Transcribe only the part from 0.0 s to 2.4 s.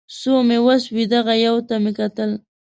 څو مې وس و دغې یوې ته مې کتل